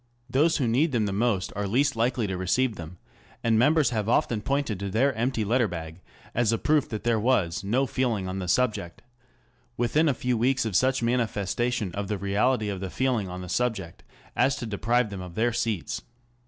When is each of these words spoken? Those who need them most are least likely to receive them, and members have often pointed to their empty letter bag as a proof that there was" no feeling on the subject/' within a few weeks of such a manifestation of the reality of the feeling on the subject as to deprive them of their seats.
Those 0.27 0.57
who 0.57 0.67
need 0.67 0.93
them 0.93 1.15
most 1.15 1.53
are 1.55 1.67
least 1.67 1.95
likely 1.95 2.25
to 2.25 2.35
receive 2.35 2.75
them, 2.75 2.97
and 3.43 3.59
members 3.59 3.91
have 3.91 4.09
often 4.09 4.41
pointed 4.41 4.79
to 4.79 4.89
their 4.89 5.13
empty 5.13 5.45
letter 5.45 5.67
bag 5.67 6.01
as 6.33 6.51
a 6.51 6.57
proof 6.57 6.89
that 6.89 7.03
there 7.03 7.19
was" 7.19 7.63
no 7.63 7.85
feeling 7.85 8.27
on 8.27 8.39
the 8.39 8.47
subject/' 8.47 9.03
within 9.77 10.09
a 10.09 10.15
few 10.15 10.39
weeks 10.39 10.65
of 10.65 10.75
such 10.75 11.03
a 11.03 11.05
manifestation 11.05 11.91
of 11.91 12.07
the 12.07 12.17
reality 12.17 12.69
of 12.69 12.79
the 12.79 12.89
feeling 12.89 13.27
on 13.27 13.41
the 13.41 13.47
subject 13.47 14.01
as 14.35 14.55
to 14.55 14.65
deprive 14.65 15.11
them 15.11 15.21
of 15.21 15.35
their 15.35 15.53
seats. 15.53 16.01